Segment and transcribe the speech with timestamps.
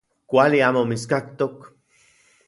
[0.33, 1.55] Kuali amo mitskaktok.